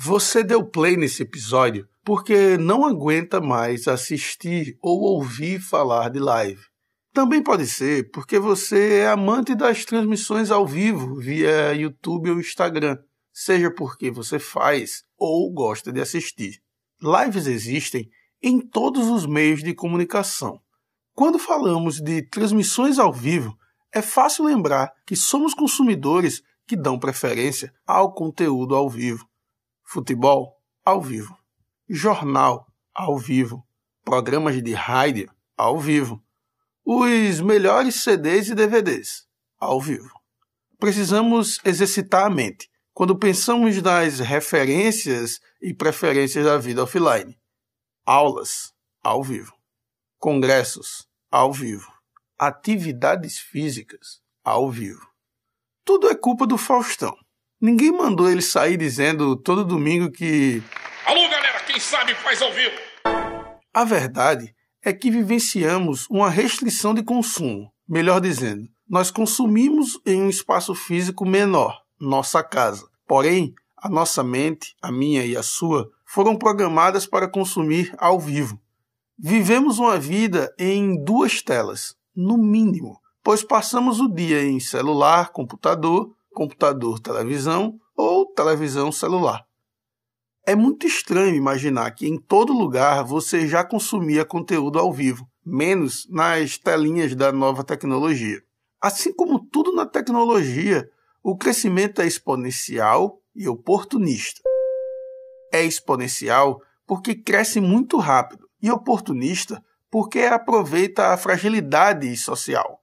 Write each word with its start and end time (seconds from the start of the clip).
Você 0.00 0.44
deu 0.44 0.64
play 0.64 0.96
nesse 0.96 1.24
episódio 1.24 1.88
porque 2.04 2.56
não 2.56 2.86
aguenta 2.86 3.40
mais 3.40 3.88
assistir 3.88 4.78
ou 4.80 5.00
ouvir 5.00 5.58
falar 5.60 6.08
de 6.08 6.20
live. 6.20 6.62
Também 7.12 7.42
pode 7.42 7.66
ser 7.66 8.08
porque 8.12 8.38
você 8.38 9.00
é 9.00 9.08
amante 9.08 9.56
das 9.56 9.84
transmissões 9.84 10.52
ao 10.52 10.64
vivo 10.64 11.16
via 11.16 11.72
YouTube 11.72 12.30
ou 12.30 12.38
Instagram, 12.38 12.96
seja 13.32 13.72
porque 13.74 14.08
você 14.08 14.38
faz 14.38 15.02
ou 15.18 15.52
gosta 15.52 15.92
de 15.92 16.00
assistir. 16.00 16.62
Lives 17.02 17.48
existem 17.48 18.08
em 18.40 18.60
todos 18.60 19.08
os 19.08 19.26
meios 19.26 19.64
de 19.64 19.74
comunicação. 19.74 20.60
Quando 21.12 21.40
falamos 21.40 22.00
de 22.00 22.22
transmissões 22.22 23.00
ao 23.00 23.12
vivo, 23.12 23.58
é 23.92 24.00
fácil 24.00 24.44
lembrar 24.44 24.92
que 25.04 25.16
somos 25.16 25.54
consumidores 25.54 26.40
que 26.68 26.76
dão 26.76 27.00
preferência 27.00 27.74
ao 27.84 28.12
conteúdo 28.14 28.76
ao 28.76 28.88
vivo 28.88 29.28
futebol 29.88 30.60
ao 30.84 31.00
vivo, 31.00 31.34
jornal 31.88 32.70
ao 32.94 33.16
vivo, 33.16 33.66
programas 34.04 34.62
de 34.62 34.74
rádio 34.74 35.32
ao 35.56 35.80
vivo, 35.80 36.22
os 36.84 37.40
melhores 37.40 38.02
CDs 38.02 38.50
e 38.50 38.54
DVDs 38.54 39.26
ao 39.58 39.80
vivo. 39.80 40.10
Precisamos 40.78 41.58
exercitar 41.64 42.26
a 42.26 42.30
mente 42.30 42.70
quando 42.92 43.18
pensamos 43.18 43.80
nas 43.80 44.20
referências 44.20 45.40
e 45.58 45.72
preferências 45.72 46.44
da 46.44 46.58
vida 46.58 46.82
offline. 46.82 47.40
Aulas 48.04 48.74
ao 49.02 49.22
vivo, 49.22 49.54
congressos 50.18 51.08
ao 51.30 51.50
vivo, 51.50 51.90
atividades 52.38 53.38
físicas 53.38 54.20
ao 54.44 54.70
vivo. 54.70 55.08
Tudo 55.82 56.10
é 56.10 56.14
culpa 56.14 56.46
do 56.46 56.58
Faustão. 56.58 57.16
Ninguém 57.60 57.90
mandou 57.90 58.30
ele 58.30 58.40
sair 58.40 58.76
dizendo 58.76 59.34
todo 59.34 59.64
domingo 59.64 60.12
que. 60.12 60.62
Alô, 61.04 61.28
galera, 61.28 61.58
quem 61.66 61.80
sabe 61.80 62.14
faz 62.14 62.40
ao 62.40 62.52
vivo! 62.52 62.76
A 63.74 63.84
verdade 63.84 64.54
é 64.80 64.92
que 64.92 65.10
vivenciamos 65.10 66.06
uma 66.08 66.30
restrição 66.30 66.94
de 66.94 67.02
consumo. 67.02 67.72
Melhor 67.88 68.20
dizendo, 68.20 68.68
nós 68.88 69.10
consumimos 69.10 69.98
em 70.06 70.22
um 70.22 70.28
espaço 70.28 70.72
físico 70.72 71.26
menor, 71.26 71.76
nossa 72.00 72.44
casa. 72.44 72.88
Porém, 73.08 73.52
a 73.76 73.88
nossa 73.88 74.22
mente, 74.22 74.76
a 74.80 74.92
minha 74.92 75.24
e 75.26 75.36
a 75.36 75.42
sua, 75.42 75.90
foram 76.06 76.36
programadas 76.36 77.06
para 77.06 77.28
consumir 77.28 77.92
ao 77.98 78.20
vivo. 78.20 78.60
Vivemos 79.18 79.80
uma 79.80 79.98
vida 79.98 80.54
em 80.56 81.02
duas 81.02 81.42
telas, 81.42 81.96
no 82.14 82.38
mínimo, 82.38 83.00
pois 83.20 83.42
passamos 83.42 83.98
o 83.98 84.08
dia 84.08 84.44
em 84.44 84.60
celular, 84.60 85.30
computador 85.32 86.16
computador, 86.32 86.98
televisão 87.00 87.78
ou 87.96 88.26
televisão 88.26 88.92
celular. 88.92 89.44
É 90.46 90.54
muito 90.54 90.86
estranho 90.86 91.34
imaginar 91.34 91.90
que 91.90 92.08
em 92.08 92.18
todo 92.18 92.52
lugar 92.52 93.04
você 93.04 93.46
já 93.46 93.62
consumia 93.62 94.24
conteúdo 94.24 94.78
ao 94.78 94.92
vivo, 94.92 95.28
menos 95.44 96.06
nas 96.08 96.56
telinhas 96.56 97.14
da 97.14 97.30
nova 97.30 97.62
tecnologia. 97.62 98.42
Assim 98.80 99.12
como 99.12 99.44
tudo 99.44 99.74
na 99.74 99.84
tecnologia, 99.84 100.88
o 101.22 101.36
crescimento 101.36 102.00
é 102.00 102.06
exponencial 102.06 103.20
e 103.34 103.48
oportunista. 103.48 104.40
É 105.52 105.62
exponencial 105.62 106.62
porque 106.86 107.14
cresce 107.14 107.60
muito 107.60 107.98
rápido 107.98 108.48
e 108.62 108.70
oportunista 108.70 109.62
porque 109.90 110.20
aproveita 110.20 111.08
a 111.08 111.16
fragilidade 111.16 112.16
social. 112.16 112.82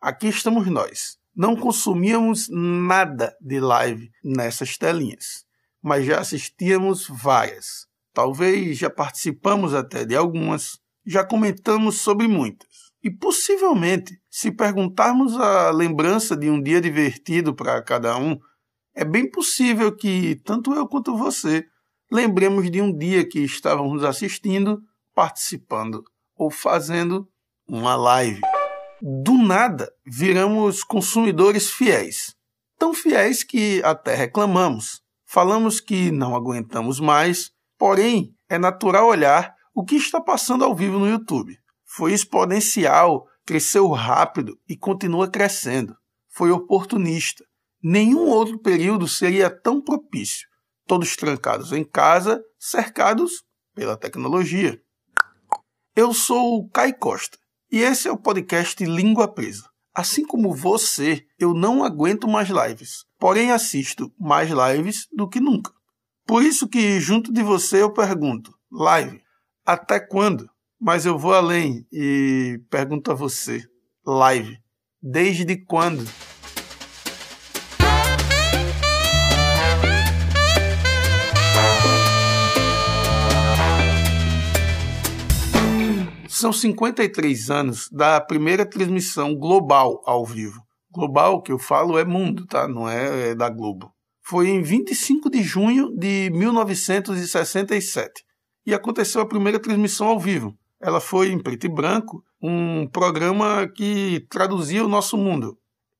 Aqui 0.00 0.28
estamos 0.28 0.66
nós, 0.68 1.18
não 1.36 1.54
consumíamos 1.54 2.48
nada 2.50 3.36
de 3.40 3.60
live 3.60 4.10
nessas 4.24 4.78
telinhas, 4.78 5.44
mas 5.82 6.06
já 6.06 6.18
assistíamos 6.18 7.06
várias. 7.08 7.86
Talvez 8.14 8.78
já 8.78 8.88
participamos 8.88 9.74
até 9.74 10.06
de 10.06 10.16
algumas, 10.16 10.78
já 11.04 11.22
comentamos 11.22 12.00
sobre 12.00 12.26
muitas. 12.26 12.86
E 13.04 13.10
possivelmente, 13.10 14.18
se 14.30 14.50
perguntarmos 14.50 15.38
a 15.38 15.70
lembrança 15.70 16.34
de 16.34 16.48
um 16.48 16.60
dia 16.60 16.80
divertido 16.80 17.54
para 17.54 17.82
cada 17.82 18.16
um, 18.16 18.38
é 18.94 19.04
bem 19.04 19.30
possível 19.30 19.94
que 19.94 20.36
tanto 20.36 20.72
eu 20.72 20.88
quanto 20.88 21.16
você 21.16 21.66
lembremos 22.10 22.70
de 22.70 22.80
um 22.80 22.96
dia 22.96 23.28
que 23.28 23.40
estávamos 23.40 24.02
assistindo, 24.02 24.82
participando 25.14 26.02
ou 26.34 26.50
fazendo 26.50 27.28
uma 27.68 27.94
live 27.94 28.40
do 29.00 29.34
nada, 29.34 29.92
viramos 30.04 30.82
consumidores 30.82 31.70
fiéis. 31.70 32.34
Tão 32.78 32.94
fiéis 32.94 33.42
que 33.42 33.82
até 33.84 34.14
reclamamos. 34.14 35.02
Falamos 35.26 35.80
que 35.80 36.10
não 36.10 36.34
aguentamos 36.34 37.00
mais, 37.00 37.50
porém, 37.78 38.34
é 38.48 38.58
natural 38.58 39.06
olhar 39.06 39.54
o 39.74 39.84
que 39.84 39.96
está 39.96 40.20
passando 40.20 40.64
ao 40.64 40.74
vivo 40.74 40.98
no 40.98 41.08
YouTube. 41.08 41.58
Foi 41.84 42.12
exponencial, 42.12 43.26
cresceu 43.44 43.88
rápido 43.90 44.58
e 44.68 44.76
continua 44.76 45.28
crescendo. 45.28 45.94
Foi 46.30 46.50
oportunista. 46.50 47.44
Nenhum 47.82 48.28
outro 48.28 48.58
período 48.58 49.06
seria 49.06 49.50
tão 49.50 49.80
propício. 49.80 50.46
Todos 50.86 51.16
trancados 51.16 51.72
em 51.72 51.84
casa, 51.84 52.42
cercados 52.58 53.44
pela 53.74 53.96
tecnologia. 53.96 54.80
Eu 55.94 56.14
sou 56.14 56.58
o 56.58 56.68
Kai 56.68 56.92
Costa 56.92 57.38
e 57.70 57.80
esse 57.80 58.08
é 58.08 58.12
o 58.12 58.18
podcast 58.18 58.84
Língua 58.84 59.26
Presa. 59.26 59.68
Assim 59.94 60.24
como 60.24 60.54
você, 60.54 61.24
eu 61.38 61.54
não 61.54 61.82
aguento 61.82 62.28
mais 62.28 62.48
lives, 62.48 63.04
porém 63.18 63.50
assisto 63.50 64.12
mais 64.18 64.50
lives 64.50 65.08
do 65.12 65.28
que 65.28 65.40
nunca. 65.40 65.72
Por 66.26 66.42
isso 66.42 66.68
que 66.68 67.00
junto 67.00 67.32
de 67.32 67.42
você 67.42 67.82
eu 67.82 67.92
pergunto: 67.92 68.52
live, 68.70 69.20
até 69.64 69.98
quando? 69.98 70.50
Mas 70.78 71.06
eu 71.06 71.18
vou 71.18 71.32
além 71.32 71.86
e 71.90 72.60
pergunto 72.70 73.10
a 73.10 73.14
você: 73.14 73.64
live, 74.04 74.58
desde 75.02 75.56
quando? 75.64 76.04
São 86.38 86.52
53 86.52 87.48
anos 87.48 87.88
da 87.90 88.20
primeira 88.20 88.66
transmissão 88.66 89.34
global 89.34 90.02
ao 90.04 90.22
vivo. 90.22 90.60
Global 90.90 91.40
que 91.40 91.50
eu 91.50 91.58
falo 91.58 91.98
é 91.98 92.04
mundo, 92.04 92.44
tá? 92.44 92.68
Não 92.68 92.86
é, 92.86 93.30
é 93.30 93.34
da 93.34 93.48
Globo. 93.48 93.90
Foi 94.22 94.50
em 94.50 94.60
25 94.60 95.30
de 95.30 95.42
junho 95.42 95.96
de 95.96 96.28
1967 96.34 98.22
e 98.66 98.74
aconteceu 98.74 99.22
a 99.22 99.26
primeira 99.26 99.58
transmissão 99.58 100.08
ao 100.08 100.20
vivo. 100.20 100.54
Ela 100.78 101.00
foi 101.00 101.30
em 101.30 101.42
preto 101.42 101.64
e 101.64 101.70
branco, 101.70 102.22
um 102.42 102.86
programa 102.86 103.66
que 103.66 104.26
traduzia 104.28 104.84
o 104.84 104.88
nosso 104.88 105.16
mundo. 105.16 105.56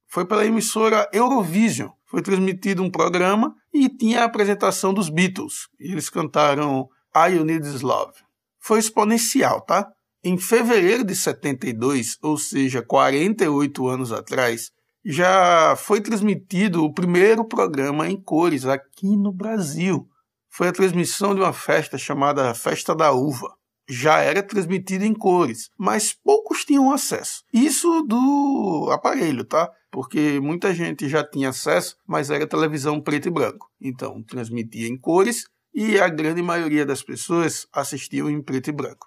Foi 0.06 0.26
pela 0.26 0.44
emissora 0.44 1.08
Eurovision. 1.14 1.88
Foi 2.04 2.20
transmitido 2.20 2.82
um 2.82 2.90
programa 2.90 3.54
e 3.72 3.88
tinha 3.88 4.20
a 4.20 4.24
apresentação 4.24 4.92
dos 4.92 5.08
Beatles. 5.08 5.66
Eles 5.80 6.10
cantaram 6.10 6.90
I 7.16 7.36
You 7.36 7.44
Need 7.46 7.62
This 7.62 7.80
Love. 7.80 8.12
Foi 8.60 8.78
exponencial, 8.78 9.62
tá? 9.62 9.90
Em 10.28 10.36
fevereiro 10.36 11.04
de 11.04 11.14
72, 11.14 12.18
ou 12.20 12.36
seja, 12.36 12.82
48 12.82 13.86
anos 13.86 14.10
atrás, 14.10 14.72
já 15.04 15.76
foi 15.76 16.00
transmitido 16.00 16.82
o 16.82 16.92
primeiro 16.92 17.44
programa 17.44 18.10
em 18.10 18.20
cores 18.20 18.66
aqui 18.66 19.16
no 19.16 19.30
Brasil. 19.32 20.08
Foi 20.50 20.66
a 20.66 20.72
transmissão 20.72 21.32
de 21.32 21.42
uma 21.42 21.52
festa 21.52 21.96
chamada 21.96 22.52
Festa 22.54 22.92
da 22.92 23.12
Uva. 23.12 23.54
Já 23.88 24.18
era 24.18 24.42
transmitida 24.42 25.06
em 25.06 25.14
cores, 25.14 25.70
mas 25.78 26.12
poucos 26.12 26.64
tinham 26.64 26.90
acesso. 26.90 27.44
Isso 27.52 28.02
do 28.02 28.88
aparelho, 28.90 29.44
tá? 29.44 29.70
Porque 29.92 30.40
muita 30.40 30.74
gente 30.74 31.08
já 31.08 31.22
tinha 31.22 31.50
acesso, 31.50 31.96
mas 32.04 32.30
era 32.30 32.48
televisão 32.48 33.00
preto 33.00 33.28
e 33.28 33.30
branco. 33.30 33.68
Então, 33.80 34.24
transmitia 34.24 34.88
em 34.88 34.98
cores 34.98 35.44
e 35.72 36.00
a 36.00 36.08
grande 36.08 36.42
maioria 36.42 36.84
das 36.84 37.04
pessoas 37.04 37.68
assistiam 37.72 38.28
em 38.28 38.42
preto 38.42 38.70
e 38.70 38.72
branco. 38.72 39.06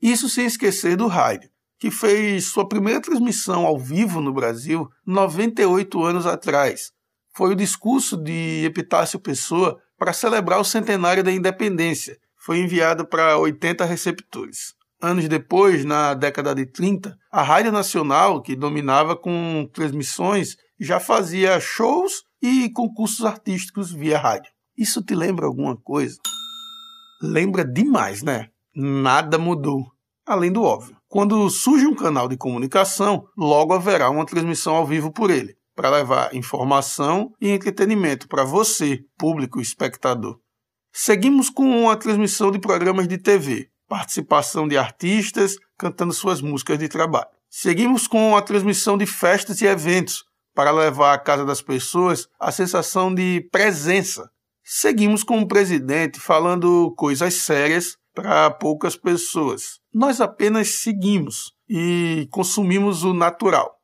Isso 0.00 0.28
sem 0.28 0.46
esquecer 0.46 0.96
do 0.96 1.06
rádio, 1.06 1.50
que 1.78 1.90
fez 1.90 2.46
sua 2.46 2.68
primeira 2.68 3.00
transmissão 3.00 3.66
ao 3.66 3.78
vivo 3.78 4.20
no 4.20 4.32
Brasil 4.32 4.88
98 5.06 6.02
anos 6.04 6.26
atrás. 6.26 6.92
Foi 7.34 7.52
o 7.52 7.56
discurso 7.56 8.16
de 8.16 8.64
Epitácio 8.64 9.18
Pessoa 9.18 9.80
para 9.96 10.12
celebrar 10.12 10.60
o 10.60 10.64
centenário 10.64 11.22
da 11.22 11.32
independência. 11.32 12.18
Foi 12.36 12.58
enviado 12.58 13.06
para 13.06 13.36
80 13.38 13.84
receptores. 13.84 14.74
Anos 15.00 15.28
depois, 15.28 15.84
na 15.84 16.14
década 16.14 16.54
de 16.54 16.66
30, 16.66 17.16
a 17.30 17.42
Rádio 17.42 17.70
Nacional, 17.70 18.42
que 18.42 18.56
dominava 18.56 19.16
com 19.16 19.68
transmissões, 19.72 20.56
já 20.80 20.98
fazia 20.98 21.60
shows 21.60 22.22
e 22.42 22.70
concursos 22.70 23.24
artísticos 23.24 23.92
via 23.92 24.18
rádio. 24.18 24.50
Isso 24.76 25.02
te 25.02 25.14
lembra 25.14 25.46
alguma 25.46 25.76
coisa? 25.76 26.18
Lembra 27.20 27.64
demais, 27.64 28.22
né? 28.22 28.48
Nada 28.74 29.38
mudou, 29.38 29.92
além 30.26 30.52
do 30.52 30.62
óbvio. 30.62 30.96
Quando 31.08 31.48
surge 31.48 31.86
um 31.86 31.94
canal 31.94 32.28
de 32.28 32.36
comunicação, 32.36 33.26
logo 33.36 33.72
haverá 33.72 34.10
uma 34.10 34.26
transmissão 34.26 34.74
ao 34.74 34.86
vivo 34.86 35.10
por 35.10 35.30
ele, 35.30 35.56
para 35.74 35.90
levar 35.90 36.34
informação 36.34 37.32
e 37.40 37.48
entretenimento 37.48 38.28
para 38.28 38.44
você, 38.44 39.04
público 39.16 39.60
espectador. 39.60 40.38
Seguimos 40.92 41.48
com 41.48 41.88
a 41.88 41.96
transmissão 41.96 42.50
de 42.50 42.58
programas 42.58 43.08
de 43.08 43.16
TV, 43.16 43.70
participação 43.88 44.68
de 44.68 44.76
artistas 44.76 45.56
cantando 45.78 46.12
suas 46.12 46.40
músicas 46.42 46.78
de 46.78 46.88
trabalho. 46.88 47.28
Seguimos 47.48 48.06
com 48.06 48.36
a 48.36 48.42
transmissão 48.42 48.98
de 48.98 49.06
festas 49.06 49.62
e 49.62 49.66
eventos 49.66 50.24
para 50.54 50.70
levar 50.70 51.14
à 51.14 51.18
casa 51.18 51.44
das 51.44 51.62
pessoas 51.62 52.28
a 52.38 52.52
sensação 52.52 53.14
de 53.14 53.48
presença. 53.50 54.28
Seguimos 54.62 55.22
com 55.22 55.38
o 55.38 55.48
presidente 55.48 56.20
falando 56.20 56.92
coisas 56.96 57.32
sérias 57.34 57.96
para 58.20 58.50
poucas 58.50 58.96
pessoas. 58.96 59.78
Nós 59.94 60.20
apenas 60.20 60.80
seguimos 60.80 61.52
e 61.68 62.26
consumimos 62.32 63.04
o 63.04 63.14
natural. 63.14 63.76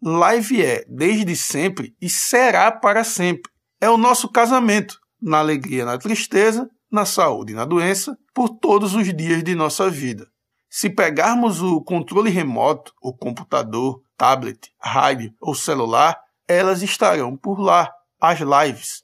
Live 0.00 0.64
é, 0.64 0.84
desde 0.88 1.36
sempre, 1.36 1.92
e 2.00 2.08
será 2.08 2.70
para 2.70 3.02
sempre. 3.02 3.50
É 3.80 3.90
o 3.90 3.96
nosso 3.96 4.28
casamento, 4.28 4.96
na 5.20 5.38
alegria, 5.38 5.84
na 5.84 5.98
tristeza, 5.98 6.70
na 6.90 7.04
saúde 7.04 7.52
e 7.52 7.56
na 7.56 7.64
doença, 7.64 8.16
por 8.32 8.48
todos 8.48 8.94
os 8.94 9.12
dias 9.12 9.42
de 9.42 9.56
nossa 9.56 9.90
vida. 9.90 10.24
Se 10.68 10.88
pegarmos 10.88 11.60
o 11.60 11.82
controle 11.82 12.30
remoto, 12.30 12.92
o 13.02 13.12
computador, 13.12 14.00
tablet, 14.16 14.70
rádio 14.78 15.34
ou 15.40 15.52
celular, 15.52 16.16
elas 16.46 16.80
estarão 16.80 17.36
por 17.36 17.58
lá, 17.58 17.90
as 18.20 18.38
lives. 18.38 19.00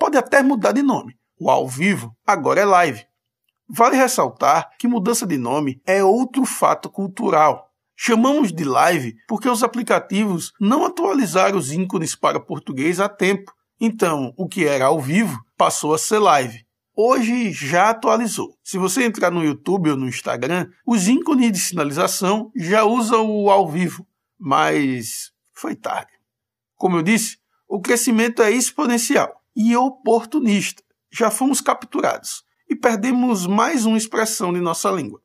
Pode 0.00 0.16
até 0.16 0.42
mudar 0.42 0.72
de 0.72 0.82
nome. 0.82 1.18
O 1.38 1.50
ao 1.50 1.68
vivo 1.68 2.16
agora 2.26 2.62
é 2.62 2.64
live. 2.64 3.08
Vale 3.68 3.96
ressaltar 3.96 4.70
que 4.78 4.88
mudança 4.88 5.26
de 5.26 5.36
nome 5.36 5.80
é 5.86 6.02
outro 6.02 6.44
fato 6.44 6.88
cultural. 6.88 7.70
Chamamos 7.96 8.52
de 8.52 8.64
live 8.64 9.16
porque 9.26 9.48
os 9.48 9.62
aplicativos 9.62 10.52
não 10.60 10.84
atualizaram 10.84 11.58
os 11.58 11.72
ícones 11.72 12.14
para 12.14 12.40
português 12.40 13.00
a 13.00 13.08
tempo. 13.08 13.52
Então, 13.80 14.32
o 14.36 14.48
que 14.48 14.64
era 14.64 14.86
ao 14.86 15.00
vivo 15.00 15.38
passou 15.56 15.94
a 15.94 15.98
ser 15.98 16.18
live 16.18 16.68
hoje 17.00 17.52
já 17.52 17.90
atualizou. 17.90 18.58
Se 18.64 18.76
você 18.76 19.04
entrar 19.04 19.30
no 19.30 19.44
YouTube 19.44 19.90
ou 19.90 19.96
no 19.96 20.08
Instagram, 20.08 20.68
os 20.84 21.06
ícones 21.06 21.52
de 21.52 21.60
sinalização 21.60 22.50
já 22.56 22.82
usam 22.82 23.30
o 23.30 23.50
ao 23.50 23.68
vivo, 23.68 24.04
mas 24.36 25.30
foi 25.54 25.76
tarde. 25.76 26.10
Como 26.74 26.96
eu 26.96 27.02
disse, 27.02 27.38
o 27.68 27.80
crescimento 27.80 28.42
é 28.42 28.50
exponencial 28.50 29.40
e 29.54 29.76
oportunista. 29.76 30.82
Já 31.08 31.30
fomos 31.30 31.60
capturados 31.60 32.42
e 32.68 32.76
perdemos 32.76 33.46
mais 33.46 33.86
uma 33.86 33.96
expressão 33.96 34.52
de 34.52 34.60
nossa 34.60 34.90
língua. 34.90 35.20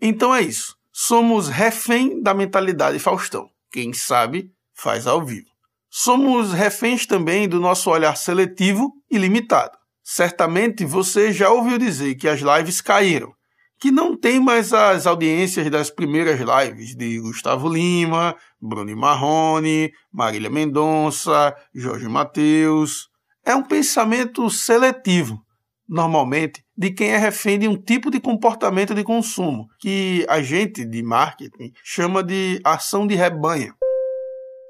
Então 0.00 0.34
é 0.34 0.42
isso. 0.42 0.76
Somos 0.92 1.48
refém 1.48 2.20
da 2.22 2.34
mentalidade 2.34 2.98
Faustão. 2.98 3.48
Quem 3.70 3.92
sabe, 3.92 4.50
faz 4.74 5.06
ao 5.06 5.24
vivo. 5.24 5.46
Somos 5.90 6.52
reféns 6.52 7.06
também 7.06 7.48
do 7.48 7.60
nosso 7.60 7.90
olhar 7.90 8.16
seletivo 8.16 8.92
e 9.10 9.16
limitado. 9.16 9.76
Certamente 10.02 10.84
você 10.84 11.32
já 11.32 11.50
ouviu 11.50 11.78
dizer 11.78 12.14
que 12.14 12.28
as 12.28 12.40
lives 12.40 12.80
caíram, 12.80 13.32
que 13.78 13.90
não 13.90 14.16
tem 14.16 14.40
mais 14.40 14.72
as 14.72 15.06
audiências 15.06 15.70
das 15.70 15.90
primeiras 15.90 16.40
lives 16.40 16.94
de 16.96 17.20
Gustavo 17.20 17.68
Lima, 17.68 18.34
Bruno 18.60 18.96
Marrone, 18.96 19.92
Marília 20.12 20.50
Mendonça, 20.50 21.54
Jorge 21.74 22.08
Mateus. 22.08 23.08
É 23.44 23.54
um 23.54 23.62
pensamento 23.62 24.50
seletivo, 24.50 25.40
normalmente, 25.88 26.64
de 26.78 26.92
quem 26.92 27.10
é 27.10 27.18
refém 27.18 27.58
de 27.58 27.66
um 27.66 27.76
tipo 27.76 28.08
de 28.08 28.20
comportamento 28.20 28.94
de 28.94 29.02
consumo, 29.02 29.66
que 29.80 30.24
a 30.28 30.40
gente 30.40 30.84
de 30.84 31.02
marketing 31.02 31.72
chama 31.82 32.22
de 32.22 32.60
ação 32.62 33.04
de 33.04 33.16
rebanho. 33.16 33.74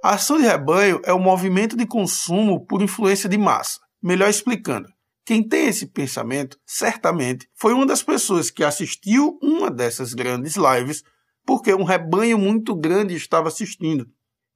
A 0.02 0.14
ação 0.14 0.38
de 0.38 0.44
rebanho 0.44 1.02
é 1.04 1.12
o 1.12 1.18
movimento 1.18 1.76
de 1.76 1.84
consumo 1.84 2.64
por 2.64 2.80
influência 2.80 3.28
de 3.28 3.36
massa. 3.36 3.78
Melhor 4.02 4.30
explicando, 4.30 4.88
quem 5.26 5.46
tem 5.46 5.66
esse 5.66 5.86
pensamento, 5.86 6.56
certamente, 6.64 7.46
foi 7.54 7.74
uma 7.74 7.84
das 7.84 8.02
pessoas 8.02 8.50
que 8.50 8.64
assistiu 8.64 9.38
uma 9.42 9.70
dessas 9.70 10.14
grandes 10.14 10.56
lives 10.56 11.02
porque 11.44 11.74
um 11.74 11.84
rebanho 11.84 12.38
muito 12.38 12.74
grande 12.74 13.14
estava 13.14 13.48
assistindo 13.48 14.08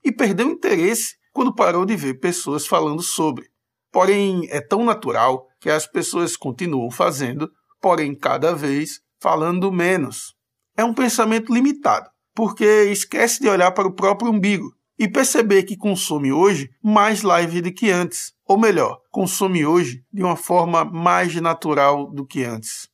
e 0.02 0.10
perdeu 0.10 0.48
interesse 0.48 1.16
quando 1.34 1.54
parou 1.54 1.84
de 1.84 1.96
ver 1.96 2.14
pessoas 2.14 2.66
falando 2.66 3.02
sobre. 3.02 3.51
Porém, 3.92 4.48
é 4.50 4.60
tão 4.60 4.84
natural 4.84 5.46
que 5.60 5.70
as 5.70 5.86
pessoas 5.86 6.36
continuam 6.36 6.90
fazendo, 6.90 7.50
porém, 7.80 8.14
cada 8.14 8.54
vez 8.54 9.00
falando 9.20 9.70
menos. 9.70 10.34
É 10.76 10.82
um 10.82 10.94
pensamento 10.94 11.52
limitado, 11.52 12.08
porque 12.34 12.64
esquece 12.84 13.40
de 13.40 13.48
olhar 13.48 13.70
para 13.72 13.86
o 13.86 13.94
próprio 13.94 14.32
umbigo 14.32 14.72
e 14.98 15.08
perceber 15.08 15.64
que 15.64 15.76
consome 15.76 16.32
hoje 16.32 16.70
mais 16.82 17.22
live 17.22 17.60
do 17.60 17.72
que 17.72 17.90
antes 17.90 18.32
ou 18.52 18.58
melhor, 18.58 19.00
consome 19.10 19.64
hoje 19.64 20.04
de 20.12 20.22
uma 20.22 20.36
forma 20.36 20.84
mais 20.84 21.34
natural 21.36 22.10
do 22.10 22.26
que 22.26 22.44
antes. 22.44 22.86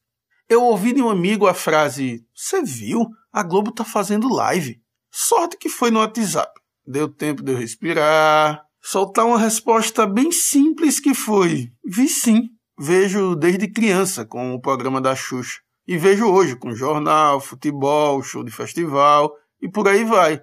Eu 0.49 0.63
ouvi 0.63 0.93
de 0.93 1.03
um 1.03 1.11
amigo 1.11 1.49
a 1.49 1.55
frase: 1.55 2.25
Você 2.33 2.63
viu? 2.63 3.09
A 3.33 3.43
Globo 3.43 3.73
tá 3.73 3.85
fazendo 3.85 4.33
live. 4.33 4.81
Sorte 5.11 5.57
que 5.59 5.69
foi 5.69 5.91
no 5.91 5.99
WhatsApp. 5.99 6.53
Deu 6.87 7.09
tempo 7.09 7.43
de 7.43 7.53
eu 7.53 7.59
respirar, 7.59 8.63
soltar 8.91 9.27
uma 9.27 9.39
resposta 9.39 10.07
bem 10.07 10.33
simples 10.33 10.99
que 10.99 11.15
foi: 11.15 11.71
Vi 11.85 12.09
sim. 12.09 12.51
Vejo 12.81 13.35
desde 13.35 13.67
criança 13.67 14.25
com 14.25 14.55
o 14.55 14.61
programa 14.61 15.01
da 15.01 15.15
Xuxa. 15.15 15.61
E 15.87 15.99
vejo 15.99 16.27
hoje 16.27 16.55
com 16.55 16.75
jornal, 16.75 17.41
futebol, 17.41 18.23
show 18.23 18.45
de 18.45 18.53
festival 18.53 19.35
e 19.61 19.69
por 19.69 19.89
aí 19.89 20.05
vai. 20.05 20.41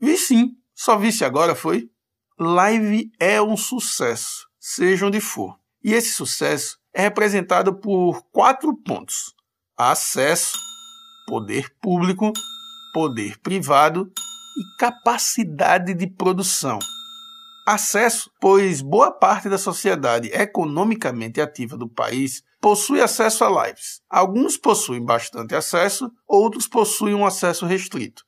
Vi 0.00 0.16
sim. 0.16 0.52
Só 0.74 0.96
vi 0.96 1.12
se 1.12 1.24
agora 1.24 1.54
foi? 1.54 1.90
Live 2.38 3.12
é 3.20 3.40
um 3.40 3.56
sucesso 3.56 4.48
seja 4.64 5.06
onde 5.06 5.20
for. 5.20 5.58
E 5.82 5.92
esse 5.92 6.12
sucesso 6.12 6.78
é 6.94 7.02
representado 7.02 7.74
por 7.78 8.22
quatro 8.32 8.74
pontos: 8.74 9.34
acesso, 9.76 10.58
poder 11.28 11.68
público, 11.82 12.32
poder 12.94 13.38
privado 13.40 14.10
e 14.56 14.80
capacidade 14.80 15.92
de 15.92 16.06
produção. 16.06 16.78
Acesso, 17.66 18.30
pois 18.38 18.82
boa 18.82 19.10
parte 19.10 19.48
da 19.48 19.56
sociedade 19.56 20.28
economicamente 20.28 21.40
ativa 21.40 21.78
do 21.78 21.88
país 21.88 22.42
possui 22.60 23.00
acesso 23.00 23.42
a 23.42 23.66
lives. 23.66 24.02
Alguns 24.10 24.58
possuem 24.58 25.02
bastante 25.02 25.54
acesso, 25.54 26.12
outros 26.28 26.68
possuem 26.68 27.14
um 27.14 27.24
acesso 27.24 27.64
restrito. 27.64 28.22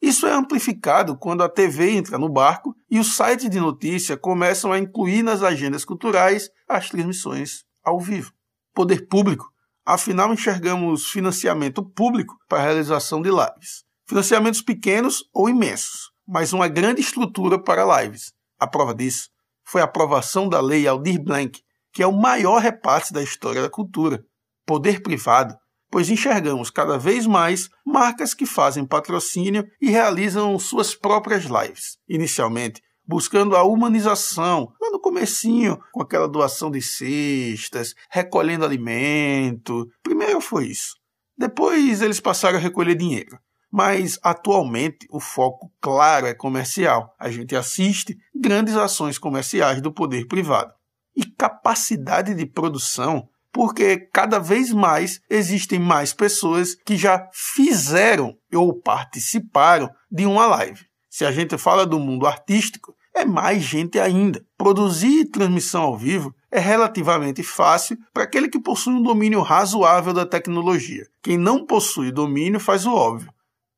Isso 0.00 0.26
é 0.26 0.32
amplificado 0.32 1.16
quando 1.16 1.42
a 1.42 1.48
TV 1.48 1.92
entra 1.92 2.18
no 2.18 2.28
barco 2.28 2.74
e 2.90 2.98
os 2.98 3.16
sites 3.16 3.48
de 3.48 3.58
notícia 3.58 4.14
começam 4.14 4.70
a 4.70 4.78
incluir 4.78 5.22
nas 5.22 5.42
agendas 5.42 5.86
culturais 5.86 6.50
as 6.68 6.90
transmissões 6.90 7.64
ao 7.82 7.98
vivo. 7.98 8.30
Poder 8.74 9.06
público. 9.08 9.50
Afinal, 9.86 10.34
enxergamos 10.34 11.06
financiamento 11.06 11.82
público 11.82 12.36
para 12.46 12.58
a 12.58 12.62
realização 12.62 13.22
de 13.22 13.30
lives. 13.30 13.84
Financiamentos 14.06 14.60
pequenos 14.60 15.24
ou 15.32 15.48
imensos, 15.48 16.10
mas 16.28 16.52
uma 16.52 16.68
grande 16.68 17.00
estrutura 17.00 17.58
para 17.58 18.02
lives. 18.02 18.34
A 18.62 18.66
prova 18.68 18.94
disso 18.94 19.28
foi 19.64 19.80
a 19.80 19.84
aprovação 19.84 20.48
da 20.48 20.60
Lei 20.60 20.86
Aldir 20.86 21.20
Blanc, 21.20 21.60
que 21.92 22.02
é 22.02 22.06
o 22.06 22.12
maior 22.12 22.60
repasse 22.60 23.12
da 23.12 23.20
história 23.20 23.60
da 23.60 23.68
cultura. 23.68 24.24
Poder 24.64 25.02
privado 25.02 25.56
pois 25.90 26.08
enxergamos 26.08 26.70
cada 26.70 26.96
vez 26.96 27.26
mais 27.26 27.68
marcas 27.84 28.32
que 28.32 28.46
fazem 28.46 28.86
patrocínio 28.86 29.68
e 29.78 29.90
realizam 29.90 30.58
suas 30.58 30.94
próprias 30.94 31.44
lives. 31.44 31.98
Inicialmente, 32.08 32.80
buscando 33.06 33.54
a 33.54 33.62
humanização, 33.62 34.72
lá 34.80 34.90
no 34.90 34.98
comecinho, 34.98 35.78
com 35.92 36.00
aquela 36.00 36.26
doação 36.26 36.70
de 36.70 36.80
cestas, 36.80 37.94
recolhendo 38.10 38.64
alimento. 38.64 39.86
Primeiro 40.02 40.40
foi 40.40 40.68
isso. 40.68 40.94
Depois 41.36 42.00
eles 42.00 42.20
passaram 42.20 42.56
a 42.56 42.60
recolher 42.60 42.94
dinheiro. 42.94 43.38
Mas 43.72 44.18
atualmente 44.22 45.06
o 45.10 45.18
foco 45.18 45.72
claro 45.80 46.26
é 46.26 46.34
comercial. 46.34 47.14
A 47.18 47.30
gente 47.30 47.56
assiste 47.56 48.18
grandes 48.34 48.76
ações 48.76 49.18
comerciais 49.18 49.80
do 49.80 49.90
poder 49.90 50.26
privado. 50.26 50.72
E 51.16 51.24
capacidade 51.24 52.34
de 52.34 52.44
produção 52.44 53.26
porque 53.52 54.08
cada 54.12 54.38
vez 54.38 54.72
mais 54.72 55.20
existem 55.28 55.78
mais 55.78 56.12
pessoas 56.12 56.74
que 56.74 56.96
já 56.96 57.28
fizeram 57.32 58.34
ou 58.52 58.80
participaram 58.80 59.90
de 60.10 60.24
uma 60.24 60.46
live. 60.46 60.86
Se 61.10 61.24
a 61.26 61.30
gente 61.30 61.58
fala 61.58 61.86
do 61.86 61.98
mundo 61.98 62.26
artístico, 62.26 62.94
é 63.14 63.26
mais 63.26 63.62
gente 63.62 64.00
ainda. 64.00 64.42
Produzir 64.56 65.26
transmissão 65.26 65.82
ao 65.82 65.98
vivo 65.98 66.34
é 66.50 66.58
relativamente 66.58 67.42
fácil 67.42 67.98
para 68.12 68.22
aquele 68.22 68.48
que 68.48 68.58
possui 68.58 68.94
um 68.94 69.02
domínio 69.02 69.42
razoável 69.42 70.14
da 70.14 70.24
tecnologia. 70.24 71.06
Quem 71.22 71.36
não 71.36 71.66
possui 71.66 72.10
domínio 72.10 72.58
faz 72.58 72.86
o 72.86 72.94
óbvio. 72.94 73.30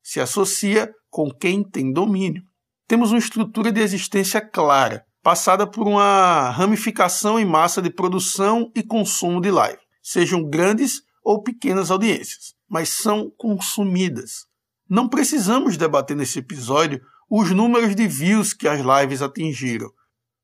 Se 0.07 0.21
associa 0.21 0.93
com 1.09 1.31
quem 1.31 1.63
tem 1.67 1.91
domínio. 1.91 2.43
Temos 2.87 3.11
uma 3.11 3.17
estrutura 3.17 3.71
de 3.71 3.81
existência 3.81 4.39
clara, 4.39 5.03
passada 5.23 5.65
por 5.65 5.87
uma 5.87 6.51
ramificação 6.51 7.39
em 7.39 7.43
massa 7.43 7.81
de 7.81 7.89
produção 7.89 8.71
e 8.75 8.83
consumo 8.83 9.41
de 9.41 9.49
live, 9.49 9.79
sejam 10.03 10.47
grandes 10.47 11.01
ou 11.23 11.41
pequenas 11.41 11.89
audiências, 11.89 12.53
mas 12.69 12.89
são 12.89 13.31
consumidas. 13.35 14.45
Não 14.87 15.09
precisamos 15.09 15.75
debater 15.75 16.15
nesse 16.15 16.37
episódio 16.37 17.01
os 17.27 17.49
números 17.49 17.95
de 17.95 18.07
views 18.07 18.53
que 18.53 18.67
as 18.67 18.79
lives 18.81 19.23
atingiram. 19.23 19.89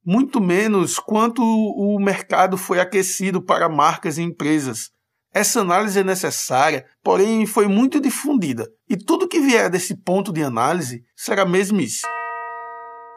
muito 0.04 0.42
menos 0.42 0.98
quanto 0.98 1.44
o 1.44 2.00
mercado 2.00 2.58
foi 2.58 2.80
aquecido 2.80 3.40
para 3.40 3.70
marcas 3.70 4.18
e 4.18 4.24
empresas. 4.24 4.90
Essa 5.34 5.62
análise 5.62 5.98
é 5.98 6.04
necessária, 6.04 6.86
porém 7.02 7.46
foi 7.46 7.66
muito 7.66 8.02
difundida, 8.02 8.70
e 8.90 8.98
tudo 8.98 9.30
que 9.30 9.40
vier 9.40 9.70
desse 9.70 9.96
ponto 9.96 10.34
de 10.34 10.44
análise 10.44 11.06
será 11.16 11.46
mesmice. 11.46 12.06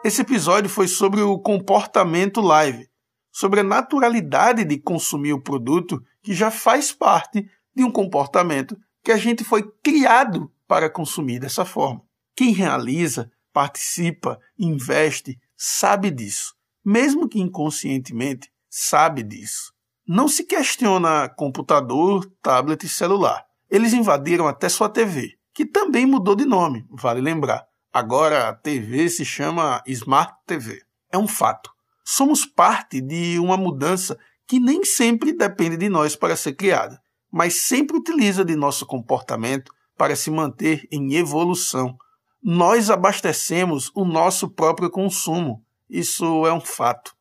Esse 0.01 0.21
episódio 0.21 0.69
foi 0.69 0.87
sobre 0.87 1.19
o 1.21 1.37
comportamento 1.37 2.39
live, 2.39 2.87
sobre 3.33 3.59
a 3.59 3.63
naturalidade 3.63 4.63
de 4.63 4.77
consumir 4.77 5.33
o 5.33 5.41
produto 5.41 6.01
que 6.23 6.33
já 6.33 6.49
faz 6.49 6.93
parte 6.93 7.49
de 7.75 7.83
um 7.83 7.91
comportamento 7.91 8.77
que 9.03 9.11
a 9.11 9.17
gente 9.17 9.43
foi 9.43 9.69
criado 9.83 10.49
para 10.65 10.89
consumir 10.89 11.39
dessa 11.39 11.65
forma. 11.65 12.01
Quem 12.33 12.53
realiza, 12.53 13.29
participa, 13.51 14.39
investe, 14.57 15.37
sabe 15.57 16.09
disso. 16.11 16.55
Mesmo 16.83 17.27
que 17.27 17.41
inconscientemente, 17.41 18.49
sabe 18.69 19.21
disso. 19.21 19.74
Não 20.07 20.27
se 20.27 20.43
questiona 20.43 21.29
computador, 21.29 22.25
tablet 22.41 22.85
e 22.85 22.89
celular. 22.89 23.45
Eles 23.69 23.93
invadiram 23.93 24.47
até 24.47 24.69
sua 24.69 24.89
TV, 24.89 25.33
que 25.53 25.65
também 25.65 26.05
mudou 26.05 26.35
de 26.35 26.45
nome, 26.45 26.85
vale 26.91 27.21
lembrar. 27.21 27.65
Agora 27.91 28.49
a 28.49 28.53
TV 28.53 29.09
se 29.09 29.25
chama 29.25 29.81
Smart 29.87 30.33
TV. 30.45 30.81
É 31.11 31.17
um 31.17 31.27
fato 31.27 31.75
somos 32.05 32.45
parte 32.45 33.01
de 33.01 33.39
uma 33.39 33.57
mudança 33.57 34.17
que 34.47 34.59
nem 34.59 34.85
sempre 34.85 35.33
depende 35.33 35.75
de 35.75 35.89
nós 35.89 36.15
para 36.15 36.35
ser 36.35 36.53
criada, 36.53 37.01
mas 37.31 37.63
sempre 37.63 37.97
utiliza 37.97 38.45
de 38.45 38.55
nosso 38.55 38.85
comportamento 38.85 39.73
para 39.97 40.15
se 40.15 40.29
manter 40.29 40.87
em 40.91 41.15
evolução. 41.15 41.97
Nós 42.43 42.91
abastecemos 42.91 43.91
o 43.95 44.05
nosso 44.05 44.47
próprio 44.47 44.91
consumo. 44.91 45.63
Isso 45.89 46.45
é 46.45 46.53
um 46.53 46.61
fato. 46.61 47.15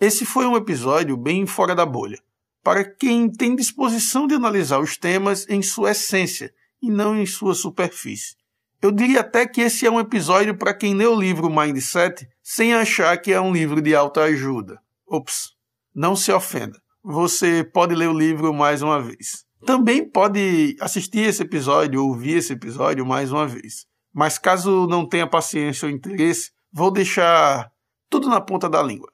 Esse 0.00 0.24
foi 0.24 0.46
um 0.46 0.56
episódio 0.56 1.14
bem 1.14 1.44
fora 1.44 1.74
da 1.74 1.84
bolha, 1.84 2.18
para 2.64 2.82
quem 2.82 3.30
tem 3.30 3.54
disposição 3.54 4.26
de 4.26 4.34
analisar 4.34 4.78
os 4.80 4.96
temas 4.96 5.46
em 5.46 5.60
sua 5.60 5.90
essência 5.90 6.54
e 6.80 6.90
não 6.90 7.14
em 7.14 7.26
sua 7.26 7.54
superfície. 7.54 8.34
Eu 8.80 8.90
diria 8.90 9.20
até 9.20 9.46
que 9.46 9.60
esse 9.60 9.84
é 9.84 9.90
um 9.90 10.00
episódio 10.00 10.56
para 10.56 10.72
quem 10.72 10.94
lê 10.94 11.04
o 11.04 11.20
livro 11.20 11.50
Mindset 11.50 12.26
sem 12.42 12.72
achar 12.72 13.14
que 13.18 13.30
é 13.30 13.38
um 13.38 13.52
livro 13.52 13.82
de 13.82 13.94
autoajuda. 13.94 14.80
Ops, 15.06 15.50
não 15.94 16.16
se 16.16 16.32
ofenda. 16.32 16.80
Você 17.04 17.62
pode 17.62 17.94
ler 17.94 18.08
o 18.08 18.18
livro 18.18 18.54
mais 18.54 18.80
uma 18.80 19.02
vez. 19.02 19.44
Também 19.66 20.08
pode 20.08 20.78
assistir 20.80 21.28
esse 21.28 21.42
episódio, 21.42 22.02
ouvir 22.02 22.38
esse 22.38 22.54
episódio 22.54 23.04
mais 23.04 23.30
uma 23.30 23.46
vez. 23.46 23.84
Mas 24.14 24.38
caso 24.38 24.86
não 24.86 25.06
tenha 25.06 25.26
paciência 25.26 25.86
ou 25.86 25.92
interesse, 25.92 26.52
vou 26.72 26.90
deixar 26.90 27.70
tudo 28.08 28.30
na 28.30 28.40
ponta 28.40 28.66
da 28.66 28.82
língua. 28.82 29.12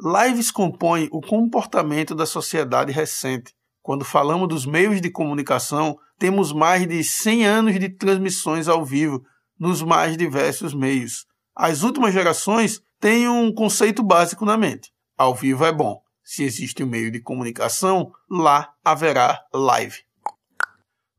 Lives 0.00 0.52
compõem 0.52 1.08
o 1.10 1.20
comportamento 1.20 2.14
da 2.14 2.24
sociedade 2.24 2.92
recente. 2.92 3.52
Quando 3.82 4.04
falamos 4.04 4.46
dos 4.46 4.64
meios 4.64 5.00
de 5.00 5.10
comunicação, 5.10 5.98
temos 6.16 6.52
mais 6.52 6.86
de 6.86 7.02
100 7.02 7.44
anos 7.44 7.80
de 7.80 7.88
transmissões 7.88 8.68
ao 8.68 8.84
vivo 8.84 9.24
nos 9.58 9.82
mais 9.82 10.16
diversos 10.16 10.72
meios. 10.72 11.26
As 11.52 11.82
últimas 11.82 12.14
gerações 12.14 12.80
têm 13.00 13.28
um 13.28 13.52
conceito 13.52 14.00
básico 14.00 14.44
na 14.44 14.56
mente: 14.56 14.92
ao 15.16 15.34
vivo 15.34 15.64
é 15.64 15.72
bom. 15.72 16.00
Se 16.22 16.44
existe 16.44 16.84
um 16.84 16.86
meio 16.86 17.10
de 17.10 17.20
comunicação, 17.20 18.12
lá 18.30 18.72
haverá 18.84 19.42
live. 19.52 19.98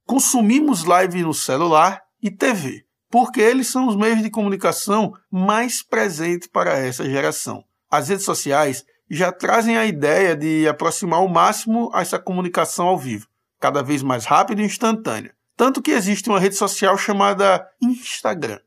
Consumimos 0.06 0.86
live 0.86 1.24
no 1.24 1.34
celular 1.34 2.02
e 2.22 2.32
TV, 2.32 2.86
porque 3.10 3.42
eles 3.42 3.68
são 3.68 3.90
os 3.90 3.98
meios 3.98 4.22
de 4.22 4.30
comunicação 4.30 5.14
mais 5.30 5.84
presentes 5.84 6.48
para 6.48 6.78
essa 6.78 7.04
geração. 7.04 7.66
As 7.90 8.10
redes 8.10 8.26
sociais 8.26 8.86
já 9.10 9.32
trazem 9.32 9.78
a 9.78 9.86
ideia 9.86 10.36
de 10.36 10.68
aproximar 10.68 11.20
ao 11.20 11.28
máximo 11.28 11.92
essa 11.94 12.20
comunicação 12.20 12.88
ao 12.88 12.98
vivo, 12.98 13.28
cada 13.60 13.82
vez 13.82 14.04
mais 14.04 14.26
rápida 14.26 14.62
e 14.62 14.66
instantânea. 14.66 15.34
Tanto 15.58 15.82
que 15.82 15.92
existe 15.92 16.30
uma 16.30 16.40
rede 16.40 16.56
social 16.56 16.98
chamada 16.98 17.68
Instagram, 17.82 18.60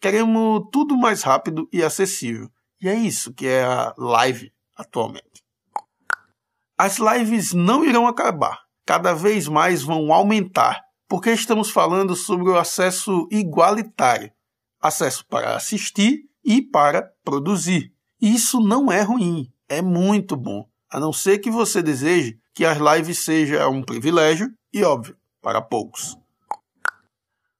Queremos 0.00 0.68
tudo 0.70 0.96
mais 0.96 1.22
rápido 1.22 1.68
e 1.72 1.82
acessível. 1.82 2.50
E 2.80 2.88
é 2.88 2.94
isso 2.94 3.32
que 3.32 3.46
é 3.46 3.64
a 3.64 3.94
live 3.96 4.52
atualmente. 4.76 5.42
As 6.78 6.98
lives 6.98 7.54
não 7.54 7.82
irão 7.82 8.06
acabar, 8.06 8.60
cada 8.84 9.14
vez 9.14 9.48
mais 9.48 9.82
vão 9.82 10.12
aumentar, 10.12 10.82
porque 11.08 11.30
estamos 11.30 11.70
falando 11.70 12.14
sobre 12.14 12.50
o 12.50 12.58
acesso 12.58 13.26
igualitário 13.30 14.30
acesso 14.80 15.26
para 15.26 15.56
assistir 15.56 16.24
e 16.44 16.62
para 16.62 17.10
produzir. 17.24 17.92
Isso 18.20 18.60
não 18.60 18.90
é 18.90 19.02
ruim, 19.02 19.50
é 19.68 19.82
muito 19.82 20.36
bom, 20.36 20.68
a 20.90 20.98
não 20.98 21.12
ser 21.12 21.38
que 21.38 21.50
você 21.50 21.82
deseje 21.82 22.38
que 22.54 22.64
as 22.64 22.78
lives 22.78 23.24
sejam 23.24 23.70
um 23.70 23.82
privilégio 23.82 24.50
e 24.72 24.82
óbvio 24.82 25.16
para 25.42 25.60
poucos. 25.60 26.16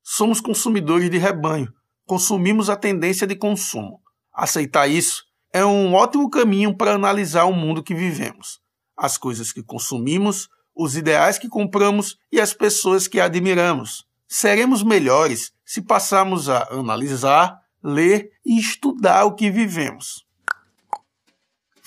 Somos 0.03 0.41
consumidores 0.41 1.11
de 1.11 1.19
rebanho 1.19 1.73
consumimos 2.07 2.71
a 2.71 2.77
tendência 2.77 3.27
de 3.27 3.35
consumo. 3.35 4.01
Aceitar 4.33 4.87
isso 4.87 5.25
é 5.53 5.65
um 5.65 5.93
ótimo 5.93 6.31
caminho 6.31 6.75
para 6.75 6.95
analisar 6.95 7.45
o 7.45 7.53
mundo 7.53 7.83
que 7.83 7.95
vivemos, 7.95 8.61
as 8.97 9.19
coisas 9.19 9.53
que 9.53 9.63
consumimos, 9.63 10.49
os 10.75 10.97
ideais 10.97 11.39
que 11.39 11.49
compramos 11.49 12.17
e 12.31 12.41
as 12.41 12.55
pessoas 12.55 13.09
que 13.09 13.19
admiramos. 13.19 14.07
Seremos 14.29 14.83
melhores 14.83 15.53
se 15.65 15.83
passarmos 15.83 16.49
a 16.49 16.69
analisar, 16.71 17.61
ler 17.83 18.31
e 18.45 18.59
estudar 18.59 19.25
o 19.25 19.35
que 19.35 19.51
vivemos. 19.51 20.26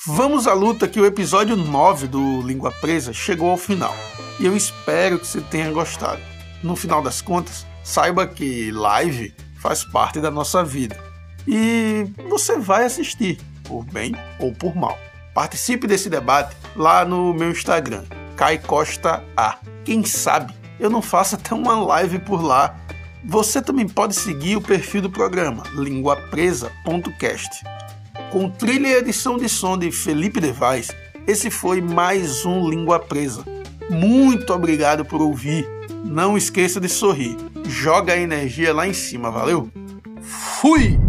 Vamos 0.08 0.48
à 0.48 0.54
luta 0.54 0.88
que 0.88 1.02
o 1.02 1.06
episódio 1.06 1.58
9 1.58 2.08
do 2.08 2.42
Língua 2.42 2.72
Presa 2.72 3.12
chegou 3.12 3.50
ao 3.50 3.58
final. 3.58 3.94
E 4.40 4.46
eu 4.46 4.56
espero 4.56 5.20
que 5.20 5.28
você 5.28 5.42
tenha 5.42 5.70
gostado. 5.72 6.22
No 6.64 6.74
final 6.74 7.02
das 7.02 7.22
contas, 7.22 7.68
saiba 7.84 8.26
que 8.26 8.72
live 8.72 9.36
faz 9.60 9.84
parte 9.84 10.22
da 10.22 10.32
nossa 10.32 10.64
vida. 10.64 10.98
E 11.46 12.08
você 12.30 12.58
vai 12.58 12.86
assistir, 12.86 13.42
por 13.66 13.84
bem 13.84 14.16
ou 14.40 14.54
por 14.54 14.74
mal. 14.74 14.98
Participe 15.34 15.86
desse 15.86 16.10
debate 16.10 16.56
lá 16.78 17.04
no 17.04 17.34
meu 17.34 17.52
Instagram, 17.52 18.06
Kai 18.38 18.58
Costa 18.58 19.22
A. 19.36 19.58
Quem 19.84 20.06
sabe 20.06 20.54
eu 20.80 20.90
não 20.90 21.02
faço 21.02 21.36
até 21.36 21.54
uma 21.54 21.78
live 21.78 22.20
por 22.20 22.42
lá. 22.42 22.74
Você 23.26 23.62
também 23.62 23.88
pode 23.88 24.16
seguir 24.16 24.56
o 24.56 24.62
perfil 24.62 25.02
do 25.02 25.10
programa, 25.10 25.64
linguapresa.cast. 25.76 27.79
Com 28.32 28.50
trilha 28.50 28.88
e 28.88 28.94
edição 28.94 29.38
de 29.38 29.50
som 29.50 29.78
de 29.78 29.92
Felipe 29.92 30.40
Devais, 30.40 30.90
esse 31.28 31.50
foi 31.50 31.82
mais 31.82 32.46
um 32.46 32.70
Língua 32.70 33.00
Presa. 33.00 33.44
Muito 33.90 34.54
obrigado 34.54 35.04
por 35.04 35.22
ouvir. 35.22 35.68
Não 36.06 36.38
esqueça 36.38 36.80
de 36.80 36.88
sorrir 36.88 37.36
joga 37.70 38.14
a 38.14 38.18
energia 38.18 38.74
lá 38.74 38.88
em 38.88 38.94
cima, 38.94 39.30
valeu? 39.30 39.70
Fui! 40.22 41.09